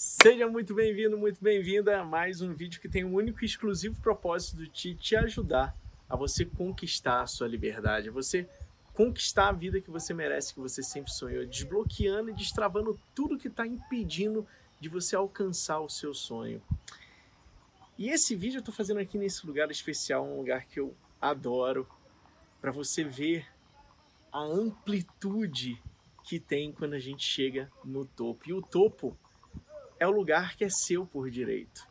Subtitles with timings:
[0.00, 3.46] Seja muito bem-vindo, muito bem-vinda a mais um vídeo que tem o um único e
[3.46, 5.76] exclusivo propósito de te ajudar
[6.08, 8.48] a você conquistar a sua liberdade, a você
[8.94, 13.48] conquistar a vida que você merece, que você sempre sonhou, desbloqueando e destravando tudo que
[13.48, 14.46] está impedindo
[14.78, 16.62] de você alcançar o seu sonho.
[17.98, 21.88] E esse vídeo eu estou fazendo aqui nesse lugar especial, um lugar que eu adoro,
[22.60, 23.48] para você ver
[24.30, 25.82] a amplitude
[26.22, 28.48] que tem quando a gente chega no topo.
[28.48, 29.18] E o topo
[29.98, 31.86] é o lugar que é seu por direito.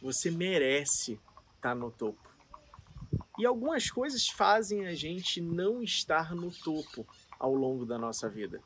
[0.00, 2.28] Você merece estar tá no topo.
[3.38, 7.06] E algumas coisas fazem a gente não estar no topo
[7.38, 8.60] ao longo da nossa vida.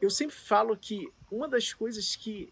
[0.00, 2.50] Eu sempre falo que uma das coisas que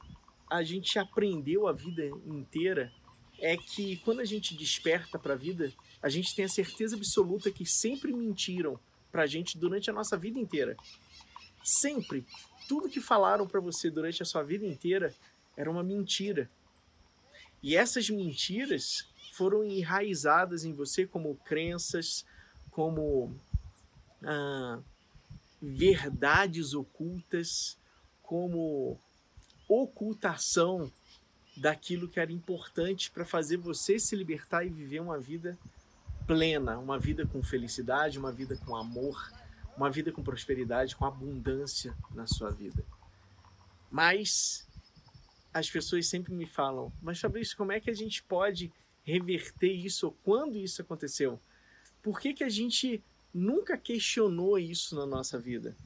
[0.51, 2.93] a gente aprendeu a vida inteira
[3.38, 7.51] é que quando a gente desperta para a vida, a gente tem a certeza absoluta
[7.51, 8.79] que sempre mentiram
[9.10, 10.77] para a gente durante a nossa vida inteira.
[11.62, 12.24] Sempre
[12.72, 15.14] tudo que falaram para você durante a sua vida inteira
[15.54, 16.48] era uma mentira.
[17.62, 22.24] E essas mentiras foram enraizadas em você como crenças,
[22.70, 23.37] como
[24.24, 24.79] ah,
[25.60, 27.76] verdades ocultas,
[28.23, 28.98] como
[29.68, 30.90] ocultação
[31.54, 35.59] daquilo que era importante para fazer você se libertar e viver uma vida
[36.26, 39.30] plena, uma vida com felicidade, uma vida com amor,
[39.76, 42.84] uma vida com prosperidade, com abundância na sua vida.
[43.90, 44.66] Mas
[45.52, 48.73] as pessoas sempre me falam, mas Fabrício, como é que a gente pode
[49.04, 50.06] reverter isso?
[50.06, 51.40] Ou quando isso aconteceu?
[52.02, 55.76] Por que, que a gente nunca questionou isso na nossa vida?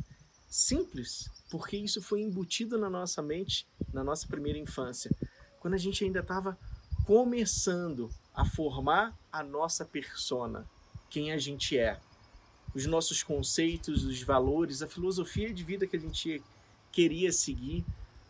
[0.49, 5.11] Simples, porque isso foi embutido na nossa mente na nossa primeira infância,
[5.59, 6.59] quando a gente ainda estava
[7.07, 10.69] começando a formar a nossa persona,
[11.09, 11.99] quem a gente é
[12.77, 16.43] os nossos conceitos, os valores, a filosofia de vida que a gente
[16.93, 17.83] queria seguir,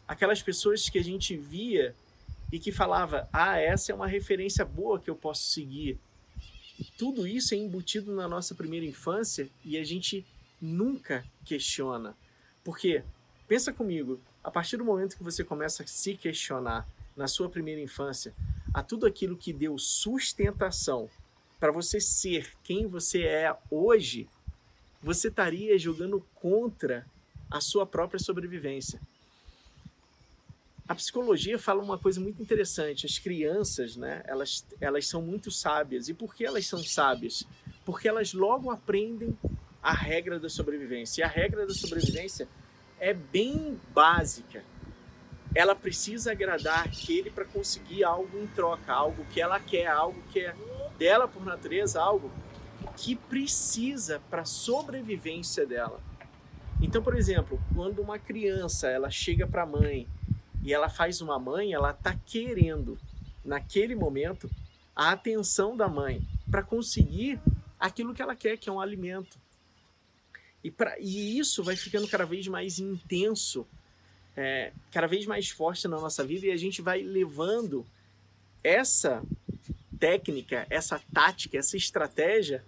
[0.07, 1.97] aquelas pessoas que a gente via
[2.53, 5.99] e que falava: "Ah, essa é uma referência boa que eu posso seguir".
[6.97, 10.25] Tudo isso é embutido na nossa primeira infância e a gente
[10.63, 12.17] nunca questiona.
[12.63, 13.03] Porque
[13.49, 17.81] pensa comigo, a partir do momento que você começa a se questionar na sua primeira
[17.81, 18.33] infância,
[18.73, 21.11] a tudo aquilo que deu sustentação
[21.59, 24.29] para você ser quem você é hoje,
[25.07, 27.07] você estaria jogando contra
[27.49, 29.01] a sua própria sobrevivência.
[30.89, 33.07] A psicologia fala uma coisa muito interessante.
[33.07, 36.09] As crianças, né, elas, elas são muito sábias.
[36.09, 37.45] E por que elas são sábias?
[37.85, 39.39] Porque elas logo aprendem
[39.81, 41.21] a regra da sobrevivência.
[41.21, 42.49] E a regra da sobrevivência
[42.99, 44.65] é bem básica.
[45.55, 50.41] Ela precisa agradar aquele para conseguir algo em troca, algo que ela quer, algo que
[50.41, 50.53] é
[50.99, 52.29] dela por natureza, algo
[52.97, 56.01] que precisa para a sobrevivência dela.
[56.81, 60.07] Então, por exemplo, quando uma criança ela chega para a mãe
[60.63, 62.99] e ela faz uma mãe, ela está querendo
[63.45, 64.51] naquele momento
[64.95, 67.41] a atenção da mãe para conseguir
[67.79, 69.39] aquilo que ela quer, que é um alimento.
[70.65, 73.67] E, pra, e isso vai ficando cada vez mais intenso,
[74.37, 77.87] é, cada vez mais forte na nossa vida e a gente vai levando
[78.65, 79.23] essa
[79.99, 82.65] técnica, essa tática, essa estratégia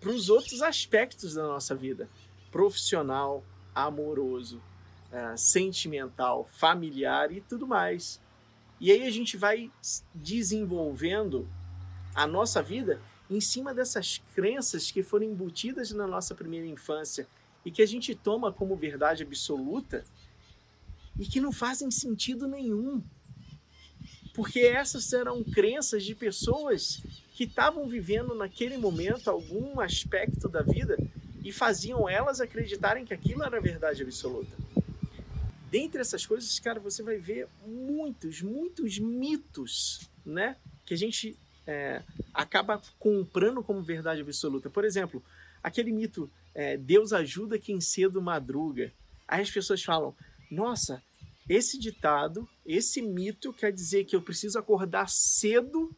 [0.00, 2.08] para os outros aspectos da nossa vida:
[2.50, 3.44] profissional,
[3.74, 4.60] amoroso,
[5.12, 8.20] uh, sentimental, familiar e tudo mais.
[8.80, 9.70] E aí a gente vai
[10.14, 11.46] desenvolvendo
[12.14, 17.28] a nossa vida em cima dessas crenças que foram embutidas na nossa primeira infância
[17.64, 20.04] e que a gente toma como verdade absoluta
[21.18, 23.02] e que não fazem sentido nenhum.
[24.40, 27.02] Porque essas eram crenças de pessoas
[27.34, 30.96] que estavam vivendo naquele momento algum aspecto da vida
[31.44, 34.56] e faziam elas acreditarem que aquilo era a verdade absoluta.
[35.70, 40.56] Dentre essas coisas, cara, você vai ver muitos, muitos mitos, né?
[40.86, 41.36] Que a gente
[41.66, 42.02] é,
[42.32, 44.70] acaba comprando como verdade absoluta.
[44.70, 45.22] Por exemplo,
[45.62, 48.90] aquele mito é, Deus ajuda quem cedo madruga.
[49.28, 50.16] Aí as pessoas falam,
[50.50, 51.02] nossa,
[51.50, 55.90] esse ditado, esse mito quer dizer que eu preciso acordar cedo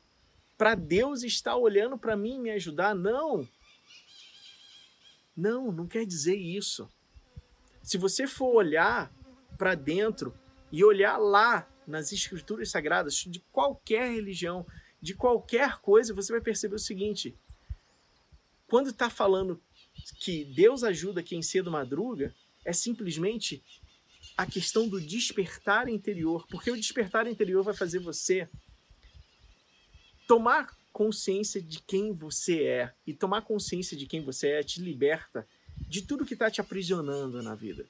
[0.56, 2.94] para Deus estar olhando para mim e me ajudar.
[2.94, 3.47] Não.
[5.37, 6.88] Não, não quer dizer isso.
[7.82, 9.12] Se você for olhar
[9.59, 10.35] para dentro
[10.73, 14.67] e olhar lá nas escrituras sagradas de qualquer religião,
[15.03, 17.37] de qualquer coisa, você vai perceber o seguinte:
[18.67, 19.61] quando está falando
[20.19, 22.35] que Deus ajuda quem cedo madruga,
[22.65, 23.62] é simplesmente
[24.37, 28.49] a questão do despertar interior, porque o despertar interior vai fazer você
[30.26, 35.46] tomar consciência de quem você é e tomar consciência de quem você é te liberta
[35.88, 37.87] de tudo que está te aprisionando na vida,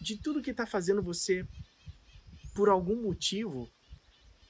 [0.00, 1.46] de tudo que está fazendo você
[2.54, 3.70] por algum motivo,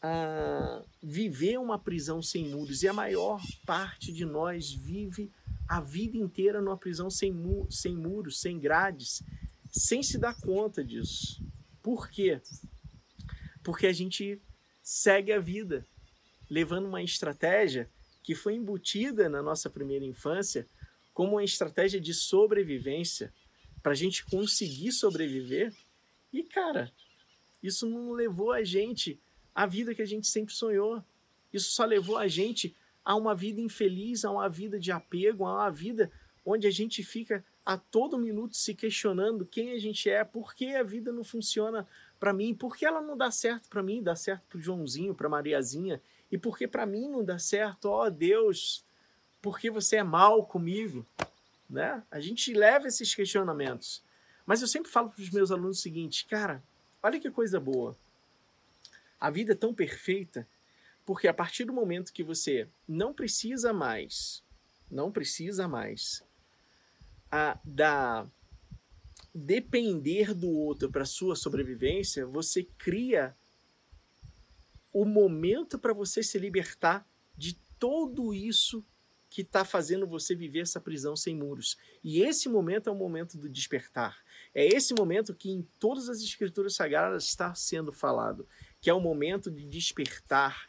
[0.02, 2.82] a viver uma prisão sem muros.
[2.82, 5.30] E a maior parte de nós vive
[5.68, 9.22] a vida inteira numa prisão sem, mu sem muros, sem grades,
[9.70, 11.44] sem se dar conta disso.
[11.82, 12.40] Por quê?
[13.62, 14.40] Porque a gente
[14.82, 15.86] segue a vida,
[16.48, 17.88] levando uma estratégia
[18.22, 20.66] que foi embutida na nossa primeira infância
[21.12, 23.32] como uma estratégia de sobrevivência
[23.82, 25.72] para a gente conseguir sobreviver.
[26.32, 26.92] E, cara,
[27.62, 29.18] isso não levou a gente
[29.54, 31.02] à vida que a gente sempre sonhou.
[31.52, 32.74] Isso só levou a gente
[33.04, 36.10] a uma vida infeliz, a uma vida de apego, a uma vida
[36.44, 40.74] onde a gente fica a todo minuto se questionando quem a gente é, por que
[40.74, 41.86] a vida não funciona
[42.18, 45.28] para mim, por que ela não dá certo para mim, dá certo para Joãozinho, para
[45.28, 47.86] Mariazinha, e por que para mim não dá certo?
[47.86, 48.84] Ó oh, Deus,
[49.40, 51.06] por que você é mal comigo?
[51.68, 52.02] Né?
[52.10, 54.02] A gente leva esses questionamentos.
[54.44, 56.62] Mas eu sempre falo para os meus alunos o seguinte, cara,
[57.02, 57.96] olha que coisa boa.
[59.18, 60.46] A vida é tão perfeita
[61.04, 64.42] porque a partir do momento que você não precisa mais,
[64.90, 66.22] não precisa mais
[67.30, 68.26] a, da
[69.34, 73.36] depender do outro para sua sobrevivência, você cria
[74.92, 78.84] o momento para você se libertar de tudo isso
[79.30, 81.78] que está fazendo você viver essa prisão sem muros.
[82.02, 84.18] E esse momento é o momento do despertar.
[84.52, 88.46] É esse momento que em todas as escrituras sagradas está sendo falado,
[88.80, 90.68] que é o momento de despertar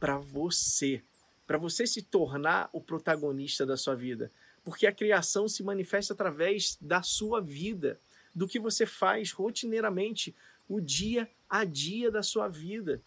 [0.00, 1.04] para você,
[1.46, 4.32] para você se tornar o protagonista da sua vida,
[4.70, 8.00] porque a criação se manifesta através da sua vida,
[8.32, 10.32] do que você faz rotineiramente,
[10.68, 13.02] o dia a dia da sua vida.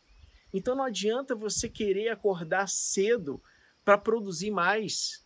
[0.54, 3.42] Então não adianta você querer acordar cedo
[3.82, 5.26] para produzir mais.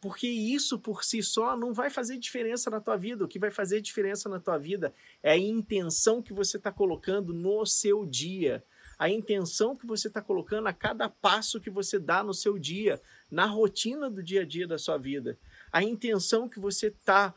[0.00, 3.24] Porque isso por si só não vai fazer diferença na tua vida.
[3.24, 7.32] O que vai fazer diferença na tua vida é a intenção que você está colocando
[7.32, 8.64] no seu dia.
[9.04, 12.98] A intenção que você está colocando a cada passo que você dá no seu dia,
[13.30, 15.38] na rotina do dia a dia da sua vida.
[15.70, 17.34] A intenção que você está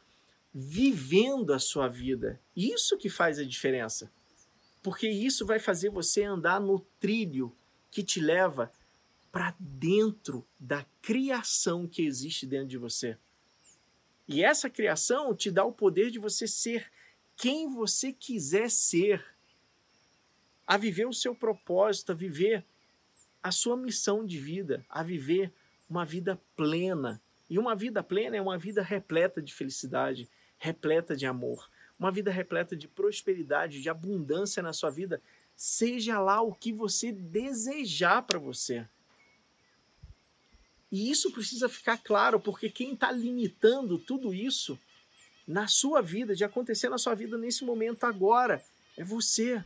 [0.54, 2.40] vivendo a sua vida.
[2.56, 4.10] Isso que faz a diferença.
[4.82, 7.54] Porque isso vai fazer você andar no trilho
[7.92, 8.72] que te leva
[9.30, 13.18] para dentro da criação que existe dentro de você.
[14.26, 16.90] E essa criação te dá o poder de você ser
[17.36, 19.22] quem você quiser ser,
[20.68, 22.64] a viver o seu propósito, a viver
[23.42, 25.52] a sua missão de vida, a viver
[25.90, 27.22] uma vida plena.
[27.50, 32.30] E uma vida plena é uma vida repleta de felicidade, repleta de amor, uma vida
[32.30, 35.22] repleta de prosperidade, de abundância na sua vida,
[35.56, 38.86] seja lá o que você desejar para você.
[40.92, 44.78] E isso precisa ficar claro, porque quem está limitando tudo isso
[45.48, 48.64] na sua vida, de acontecer na sua vida nesse momento agora,
[48.98, 49.64] é você.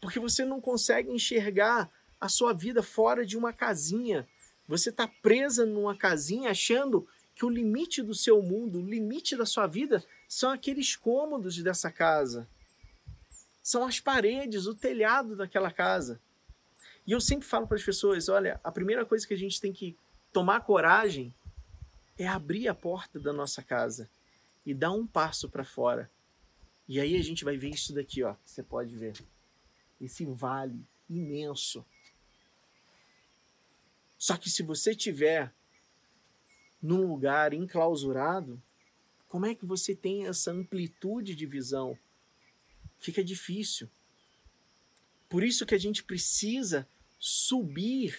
[0.00, 1.90] Porque você não consegue enxergar
[2.20, 4.26] a sua vida fora de uma casinha.
[4.66, 9.46] Você está presa numa casinha achando que o limite do seu mundo, o limite da
[9.46, 12.48] sua vida, são aqueles cômodos dessa casa.
[13.62, 16.20] São as paredes, o telhado daquela casa.
[17.06, 19.72] E eu sempre falo para as pessoas: olha, a primeira coisa que a gente tem
[19.72, 19.96] que
[20.32, 21.32] tomar coragem
[22.18, 24.10] é abrir a porta da nossa casa
[24.66, 26.10] e dar um passo para fora.
[26.88, 28.34] E aí a gente vai ver isso daqui, ó.
[28.44, 29.14] Você pode ver.
[30.00, 31.84] Esse vale imenso.
[34.16, 35.54] Só que se você tiver
[36.80, 38.62] num lugar enclausurado,
[39.28, 41.98] como é que você tem essa amplitude de visão?
[42.98, 43.88] Fica difícil.
[45.28, 48.18] Por isso que a gente precisa subir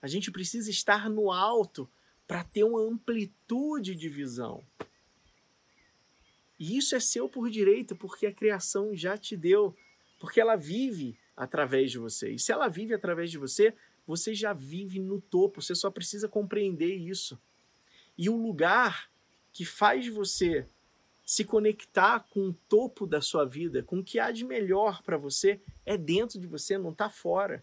[0.00, 1.90] a gente precisa estar no alto
[2.26, 4.64] para ter uma amplitude de visão.
[6.58, 9.76] E isso é seu por direito, porque a criação já te deu,
[10.18, 12.32] porque ela vive através de você.
[12.32, 13.74] E se ela vive através de você,
[14.06, 17.38] você já vive no topo, você só precisa compreender isso.
[18.16, 19.10] E o lugar
[19.52, 20.66] que faz você
[21.24, 25.18] se conectar com o topo da sua vida, com o que há de melhor para
[25.18, 27.62] você, é dentro de você, não está fora.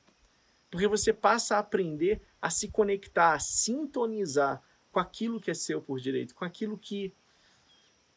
[0.70, 5.82] Porque você passa a aprender a se conectar, a sintonizar com aquilo que é seu
[5.82, 7.12] por direito, com aquilo que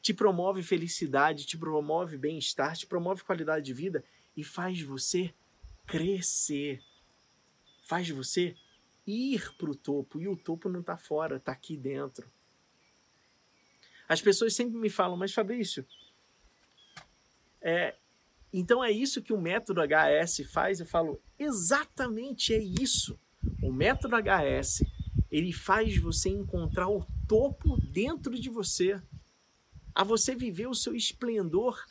[0.02, 4.04] te promove felicidade, te promove bem-estar, te promove qualidade de vida
[4.38, 5.34] e faz você
[5.84, 6.80] crescer.
[7.82, 8.54] Faz você
[9.04, 10.20] ir para o topo.
[10.20, 12.30] E o topo não está fora, está aqui dentro.
[14.08, 15.84] As pessoas sempre me falam, mas Fabrício,
[17.60, 17.96] é,
[18.52, 20.78] então é isso que o método HS faz?
[20.78, 23.18] Eu falo, exatamente é isso.
[23.60, 24.84] O método HS,
[25.32, 29.02] ele faz você encontrar o topo dentro de você,
[29.92, 31.84] a você viver o seu esplendor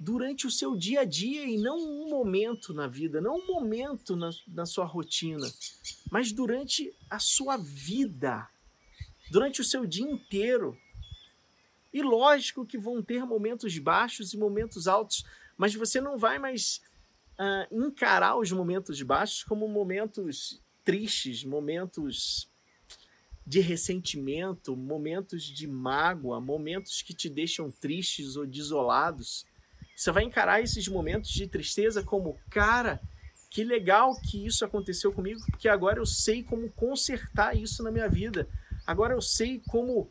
[0.00, 4.16] durante o seu dia a dia e não um momento na vida, não um momento
[4.16, 5.46] na, na sua rotina,
[6.10, 8.48] mas durante a sua vida,
[9.30, 10.74] durante o seu dia inteiro.
[11.92, 15.22] E lógico que vão ter momentos baixos e momentos altos,
[15.54, 16.80] mas você não vai mais
[17.38, 22.48] uh, encarar os momentos baixos como momentos tristes, momentos
[23.46, 29.44] de ressentimento, momentos de mágoa, momentos que te deixam tristes ou desolados.
[30.00, 32.98] Você vai encarar esses momentos de tristeza como, cara,
[33.50, 38.08] que legal que isso aconteceu comigo, porque agora eu sei como consertar isso na minha
[38.08, 38.48] vida.
[38.86, 40.10] Agora eu sei como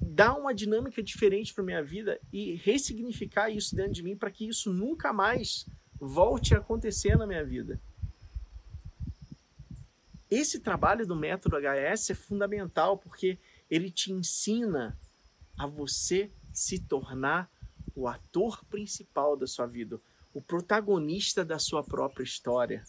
[0.00, 4.46] dar uma dinâmica diferente para minha vida e ressignificar isso dentro de mim para que
[4.46, 5.66] isso nunca mais
[5.98, 7.80] volte a acontecer na minha vida.
[10.30, 14.96] Esse trabalho do método HS é fundamental porque ele te ensina
[15.58, 17.50] a você se tornar
[17.94, 20.00] o ator principal da sua vida,
[20.32, 22.82] o protagonista da sua própria história.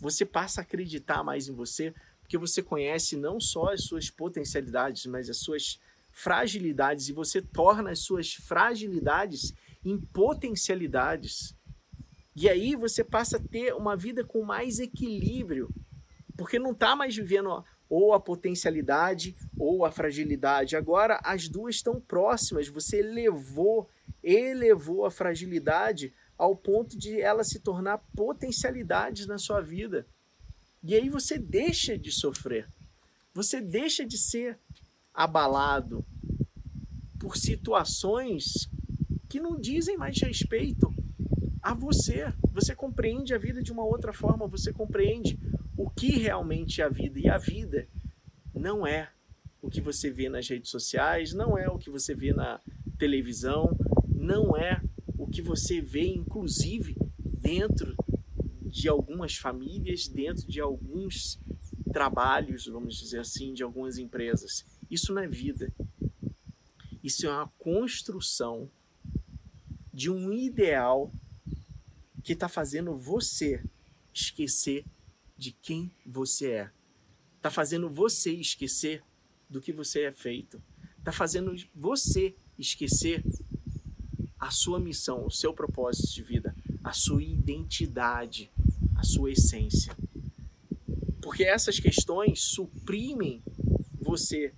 [0.00, 5.06] Você passa a acreditar mais em você porque você conhece não só as suas potencialidades,
[5.06, 5.80] mas as suas
[6.10, 9.54] fragilidades e você torna as suas fragilidades
[9.84, 11.54] em potencialidades.
[12.34, 15.72] E aí você passa a ter uma vida com mais equilíbrio,
[16.36, 20.74] porque não está mais vivendo ou a potencialidade ou a fragilidade.
[20.74, 22.66] Agora as duas estão próximas.
[22.68, 23.88] Você elevou,
[24.26, 30.06] elevou a fragilidade ao ponto de ela se tornar potencialidades na sua vida.
[30.82, 32.68] E aí você deixa de sofrer.
[33.32, 34.58] Você deixa de ser
[35.14, 36.04] abalado
[37.18, 38.68] por situações
[39.28, 40.92] que não dizem mais respeito
[41.62, 42.32] a você.
[42.52, 45.38] Você compreende a vida de uma outra forma, você compreende
[45.76, 47.18] o que realmente é a vida.
[47.18, 47.88] E a vida
[48.54, 49.10] não é
[49.62, 52.60] o que você vê nas redes sociais, não é o que você vê na
[52.98, 53.76] televisão,
[54.26, 54.82] não é
[55.16, 57.94] o que você vê, inclusive, dentro
[58.62, 61.38] de algumas famílias, dentro de alguns
[61.92, 64.66] trabalhos, vamos dizer assim, de algumas empresas.
[64.90, 65.72] Isso não é vida.
[67.02, 68.68] Isso é uma construção
[69.94, 71.12] de um ideal
[72.24, 73.62] que está fazendo você
[74.12, 74.84] esquecer
[75.38, 76.70] de quem você é.
[77.36, 79.04] Está fazendo você esquecer
[79.48, 80.60] do que você é feito.
[80.98, 83.22] Está fazendo você esquecer
[84.38, 88.50] a sua missão, o seu propósito de vida, a sua identidade,
[88.94, 89.96] a sua essência.
[91.20, 93.42] Porque essas questões suprimem
[94.00, 94.54] você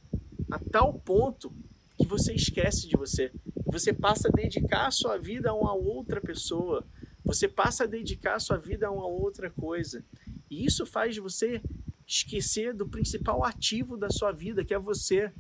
[0.51, 1.53] a tal ponto
[1.99, 3.33] que você esquece de você.
[3.67, 6.87] Você passa a dedicar a sua vida a uma outra pessoa.
[7.25, 10.05] Você passa a dedicar a sua vida a uma outra coisa.
[10.51, 11.61] E isso faz você
[12.07, 15.31] esquecer do principal ativo da sua vida, que é você.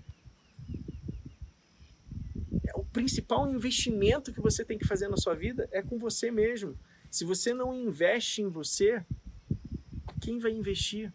[2.99, 6.77] Principal investimento que você tem que fazer na sua vida é com você mesmo.
[7.09, 9.07] Se você não investe em você,
[10.21, 11.13] quem vai investir?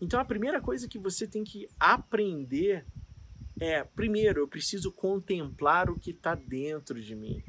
[0.00, 2.86] Então a primeira coisa que você tem que aprender
[3.58, 7.42] é, primeiro, eu preciso contemplar o que está dentro de mim.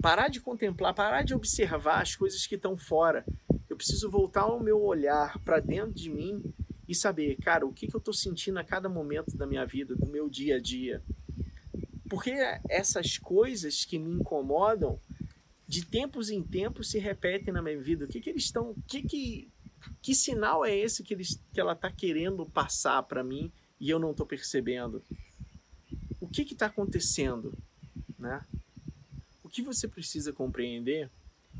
[0.00, 3.22] Parar de contemplar, parar de observar as coisas que estão fora.
[3.68, 6.42] Eu preciso voltar o meu olhar para dentro de mim
[6.90, 9.94] e saber, cara, o que, que eu estou sentindo a cada momento da minha vida,
[9.94, 11.00] do meu dia a dia.
[12.08, 12.32] Porque
[12.68, 15.00] essas coisas que me incomodam,
[15.68, 18.06] de tempos em tempos se repetem na minha vida.
[18.06, 18.74] O que, que eles estão.
[18.88, 19.48] Que, que,
[20.02, 24.00] que sinal é esse que, eles, que ela está querendo passar para mim e eu
[24.00, 25.00] não estou percebendo?
[26.18, 27.56] O que está acontecendo?
[28.18, 28.44] Né?
[29.44, 31.08] O que você precisa compreender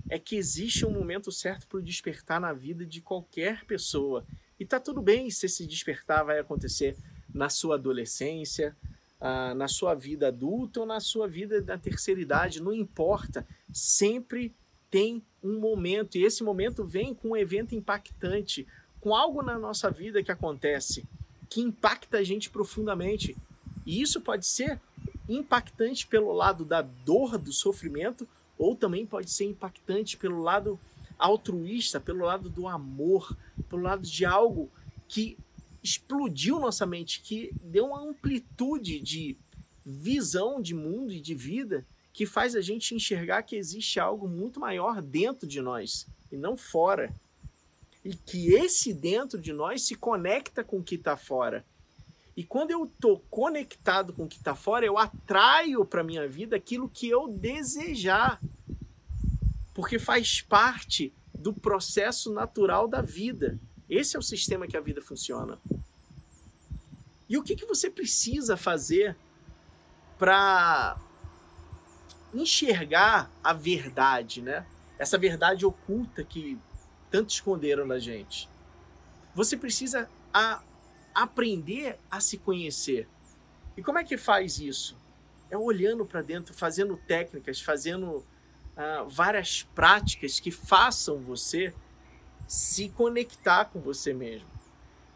[0.08, 4.26] é que existe um momento certo para o despertar na vida de qualquer pessoa.
[4.60, 6.96] E tá tudo bem se esse despertar vai acontecer
[7.34, 8.76] na sua adolescência,
[9.18, 13.46] ah, na sua vida adulta ou na sua vida da terceira idade, não importa.
[13.72, 14.54] Sempre
[14.90, 18.66] tem um momento, e esse momento vem com um evento impactante,
[19.00, 21.08] com algo na nossa vida que acontece
[21.50, 23.36] que impacta a gente profundamente.
[23.84, 24.80] E isso pode ser
[25.28, 28.26] impactante pelo lado da dor, do sofrimento,
[28.56, 30.78] ou também pode ser impactante pelo lado
[31.20, 33.36] altruísta, pelo lado do amor,
[33.68, 34.70] pelo lado de algo
[35.06, 35.36] que
[35.82, 39.36] explodiu nossa mente, que deu uma amplitude de
[39.84, 44.60] visão de mundo e de vida que faz a gente enxergar que existe algo muito
[44.60, 47.14] maior dentro de nós e não fora.
[48.04, 51.64] E que esse dentro de nós se conecta com o que está fora.
[52.36, 56.56] E quando eu estou conectado com o que está fora, eu atraio para minha vida
[56.56, 58.40] aquilo que eu desejar.
[59.72, 63.58] Porque faz parte do processo natural da vida.
[63.88, 65.58] Esse é o sistema que a vida funciona.
[67.28, 69.16] E o que, que você precisa fazer
[70.18, 70.98] para
[72.34, 74.66] enxergar a verdade, né?
[74.98, 76.58] Essa verdade oculta que
[77.10, 78.48] tanto esconderam da gente.
[79.34, 80.62] Você precisa a,
[81.14, 83.08] aprender a se conhecer.
[83.76, 84.96] E como é que faz isso?
[85.50, 88.24] É olhando para dentro, fazendo técnicas, fazendo
[88.76, 91.74] uh, várias práticas que façam você
[92.46, 94.48] se conectar com você mesmo.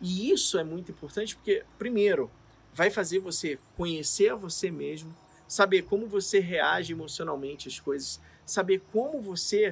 [0.01, 2.31] E isso é muito importante porque, primeiro,
[2.73, 5.15] vai fazer você conhecer a você mesmo,
[5.49, 9.71] saber como você reage emocionalmente às coisas, saber como você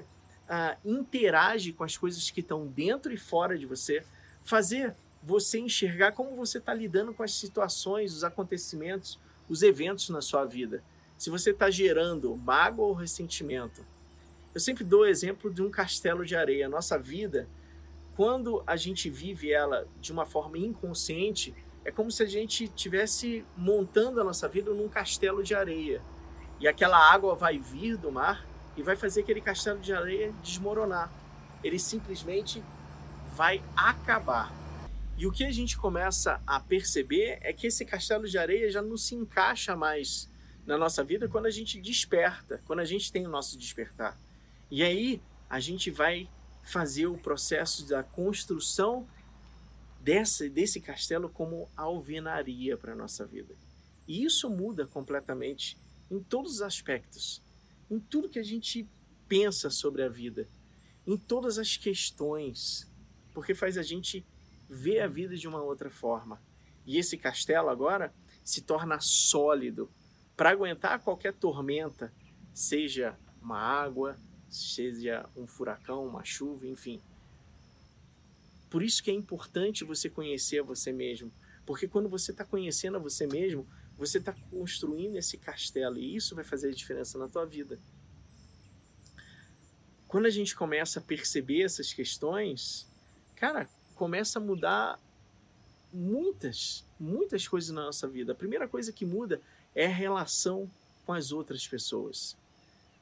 [0.48, 4.04] uh, interage com as coisas que estão dentro e fora de você,
[4.44, 10.20] fazer você enxergar como você está lidando com as situações, os acontecimentos, os eventos na
[10.20, 10.82] sua vida.
[11.22, 13.86] Se você está gerando mágoa ou ressentimento.
[14.52, 16.68] Eu sempre dou o exemplo de um castelo de areia.
[16.68, 17.48] Nossa vida,
[18.16, 23.44] quando a gente vive ela de uma forma inconsciente, é como se a gente tivesse
[23.56, 26.02] montando a nossa vida num castelo de areia.
[26.58, 28.44] E aquela água vai vir do mar
[28.76, 31.08] e vai fazer aquele castelo de areia desmoronar.
[31.62, 32.60] Ele simplesmente
[33.36, 34.52] vai acabar.
[35.16, 38.82] E o que a gente começa a perceber é que esse castelo de areia já
[38.82, 40.31] não se encaixa mais
[40.66, 44.18] na nossa vida quando a gente desperta, quando a gente tem o nosso despertar.
[44.70, 46.28] E aí a gente vai
[46.62, 49.06] fazer o processo da construção
[50.00, 53.54] dessa, desse castelo como alvenaria para a nossa vida.
[54.06, 55.76] E isso muda completamente
[56.10, 57.42] em todos os aspectos,
[57.90, 58.88] em tudo que a gente
[59.28, 60.48] pensa sobre a vida,
[61.06, 62.90] em todas as questões,
[63.34, 64.24] porque faz a gente
[64.68, 66.40] ver a vida de uma outra forma.
[66.86, 68.12] E esse castelo agora
[68.44, 69.90] se torna sólido
[70.36, 72.12] para aguentar qualquer tormenta,
[72.54, 74.16] seja uma água,
[74.48, 77.00] seja um furacão, uma chuva, enfim.
[78.70, 81.30] Por isso que é importante você conhecer você mesmo,
[81.66, 86.34] porque quando você está conhecendo a você mesmo, você está construindo esse castelo e isso
[86.34, 87.78] vai fazer a diferença na tua vida.
[90.08, 92.86] Quando a gente começa a perceber essas questões,
[93.36, 94.98] cara, começa a mudar
[95.92, 98.32] muitas, muitas coisas na nossa vida.
[98.32, 99.40] A primeira coisa que muda
[99.74, 100.70] é relação
[101.04, 102.36] com as outras pessoas.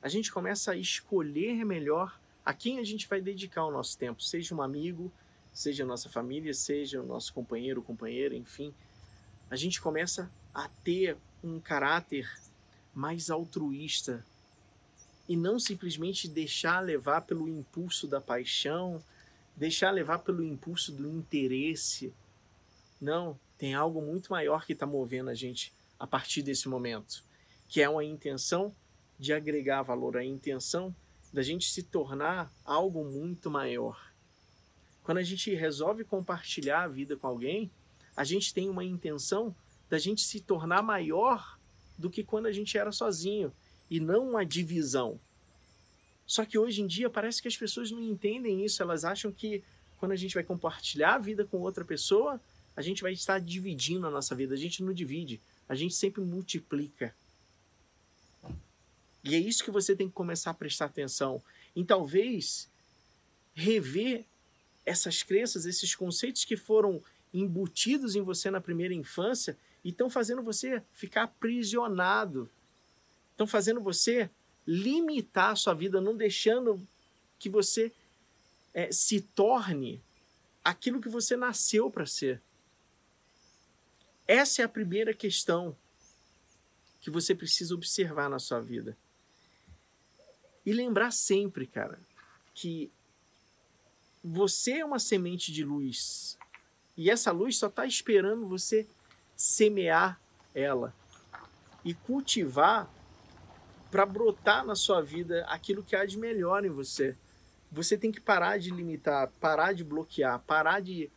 [0.02, 4.22] A gente começa a escolher melhor a quem a gente vai dedicar o nosso tempo,
[4.22, 5.12] seja um amigo,
[5.52, 8.72] seja a nossa família, seja o nosso companheiro, companheira, enfim.
[9.50, 12.30] A gente começa a ter um caráter
[12.94, 14.24] mais altruísta
[15.28, 19.02] e não simplesmente deixar levar pelo impulso da paixão,
[19.54, 22.12] deixar levar pelo impulso do interesse.
[23.00, 27.22] Não, tem algo muito maior que está movendo a gente a partir desse momento,
[27.68, 28.74] que é uma intenção
[29.18, 30.96] de agregar valor, a intenção
[31.30, 34.10] da gente se tornar algo muito maior.
[35.02, 37.70] Quando a gente resolve compartilhar a vida com alguém,
[38.16, 39.54] a gente tem uma intenção
[39.90, 41.58] da gente se tornar maior
[41.98, 43.52] do que quando a gente era sozinho
[43.90, 45.20] e não uma divisão.
[46.26, 49.62] Só que hoje em dia parece que as pessoas não entendem isso, elas acham que
[49.98, 52.40] quando a gente vai compartilhar a vida com outra pessoa,
[52.74, 54.54] a gente vai estar dividindo a nossa vida.
[54.54, 57.14] A gente não divide, a gente sempre multiplica.
[59.22, 61.40] E é isso que você tem que começar a prestar atenção.
[61.76, 62.68] Em talvez
[63.54, 64.24] rever
[64.84, 67.00] essas crenças, esses conceitos que foram
[67.32, 72.50] embutidos em você na primeira infância e estão fazendo você ficar aprisionado.
[73.30, 74.28] Estão fazendo você
[74.66, 76.84] limitar a sua vida, não deixando
[77.38, 77.92] que você
[78.74, 80.02] é, se torne
[80.64, 82.42] aquilo que você nasceu para ser.
[84.30, 85.76] Essa é a primeira questão
[87.00, 88.96] que você precisa observar na sua vida.
[90.64, 91.98] E lembrar sempre, cara,
[92.54, 92.92] que
[94.22, 96.38] você é uma semente de luz.
[96.96, 98.86] E essa luz só está esperando você
[99.34, 100.20] semear
[100.54, 100.94] ela
[101.84, 102.88] e cultivar
[103.90, 107.16] para brotar na sua vida aquilo que há de melhor em você.
[107.72, 111.10] Você tem que parar de limitar, parar de bloquear, parar de,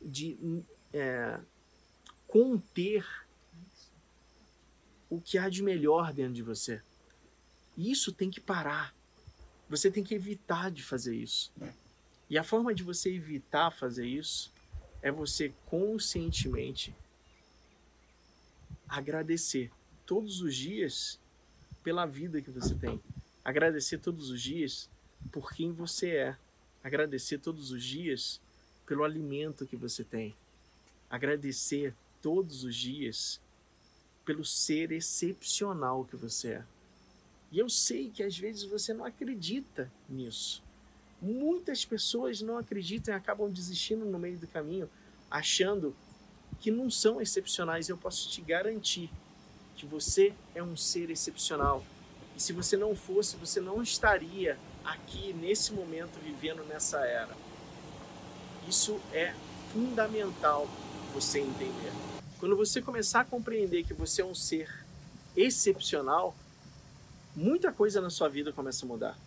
[0.00, 1.40] de é,
[2.30, 3.04] conter
[5.08, 6.80] o que há de melhor dentro de você.
[7.76, 8.94] Isso tem que parar.
[9.68, 11.52] Você tem que evitar de fazer isso.
[12.28, 14.52] E a forma de você evitar fazer isso
[15.02, 16.94] é você conscientemente
[18.88, 19.70] agradecer
[20.04, 21.18] todos os dias
[21.82, 23.00] pela vida que você tem.
[23.44, 24.90] Agradecer todos os dias
[25.30, 26.36] por quem você é.
[26.82, 28.40] Agradecer todos os dias
[28.86, 30.34] pelo alimento que você tem.
[31.08, 33.40] Agradecer todos os dias
[34.24, 36.64] pelo ser excepcional que você é.
[37.50, 40.62] E eu sei que às vezes você não acredita nisso.
[41.20, 44.88] Muitas pessoas não acreditam e acabam desistindo no meio do caminho,
[45.30, 45.94] achando
[46.60, 47.88] que não são excepcionais.
[47.88, 49.10] Eu posso te garantir
[49.76, 51.84] que você é um ser excepcional.
[52.36, 57.36] E se você não fosse, você não estaria aqui nesse momento vivendo nessa era.
[58.68, 59.34] Isso é
[59.72, 60.68] fundamental
[61.10, 61.92] você entender.
[62.38, 64.68] Quando você começar a compreender que você é um ser
[65.36, 66.34] excepcional,
[67.36, 69.18] muita coisa na sua vida começa a mudar.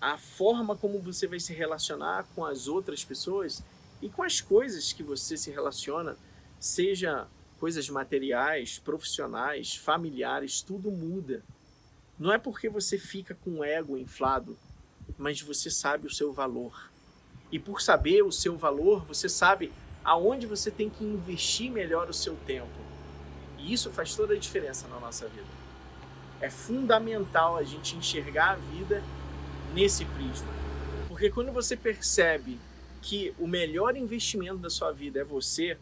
[0.00, 3.62] A forma como você vai se relacionar com as outras pessoas
[4.00, 6.16] e com as coisas que você se relaciona,
[6.60, 7.26] seja
[7.58, 11.42] coisas materiais, profissionais, familiares, tudo muda.
[12.18, 14.56] Não é porque você fica com o ego inflado,
[15.18, 16.90] mas você sabe o seu valor.
[17.50, 19.72] E por saber o seu valor, você sabe
[20.06, 22.78] aonde você tem que investir melhor o seu tempo.
[23.58, 25.48] E isso faz toda a diferença na nossa vida.
[26.40, 29.02] É fundamental a gente enxergar a vida
[29.74, 30.46] nesse prisma.
[31.08, 32.56] Porque quando você percebe
[33.02, 35.76] que o melhor investimento da sua vida é você,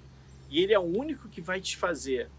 [0.49, 2.31] e ele é o único que vai te fazer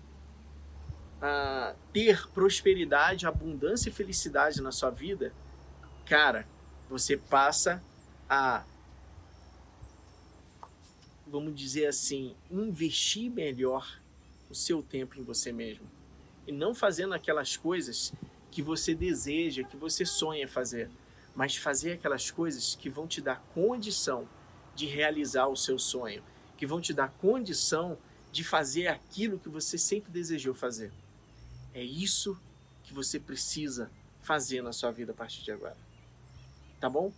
[1.22, 5.32] uh, ter prosperidade, abundância e felicidade na sua vida,
[6.06, 6.48] cara,
[6.90, 7.84] você passa
[8.28, 8.64] a,
[11.36, 14.00] vamos dizer assim, investir melhor
[14.50, 15.86] o seu tempo em você mesmo.
[16.48, 18.14] E não fazendo aquelas coisas
[18.50, 20.90] que você deseja, que você sonha fazer,
[21.36, 24.26] mas fazer aquelas coisas que vão te dar condição
[24.74, 26.24] de realizar o seu sonho,
[26.56, 27.98] que vão te dar condição
[28.32, 30.90] de fazer aquilo que você sempre desejou fazer.
[31.74, 32.40] É isso
[32.86, 35.76] que você precisa fazer na sua vida a partir de agora.
[36.80, 37.12] Tá bom?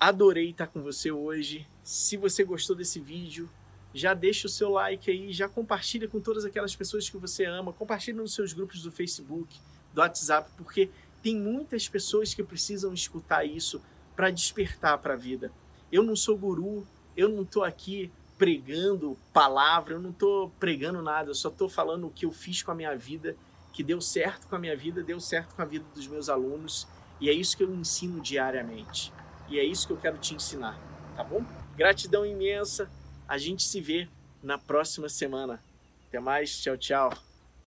[0.00, 1.66] Adorei estar com você hoje.
[1.84, 3.46] Se você gostou desse vídeo,
[3.92, 7.74] já deixa o seu like aí, já compartilha com todas aquelas pessoas que você ama,
[7.74, 9.60] compartilha nos seus grupos do Facebook,
[9.92, 10.88] do WhatsApp, porque
[11.22, 13.82] tem muitas pessoas que precisam escutar isso
[14.16, 15.52] para despertar para a vida.
[15.92, 21.30] Eu não sou guru, eu não estou aqui pregando palavra, eu não estou pregando nada,
[21.30, 23.36] eu só estou falando o que eu fiz com a minha vida,
[23.74, 26.88] que deu certo com a minha vida, deu certo com a vida dos meus alunos,
[27.20, 29.12] e é isso que eu ensino diariamente.
[29.50, 30.80] E é isso que eu quero te ensinar,
[31.14, 31.44] tá bom?
[31.76, 32.88] Gratidão imensa.
[33.26, 34.08] A gente se vê
[34.42, 35.60] na próxima semana.
[36.08, 37.12] Até mais, tchau, tchau.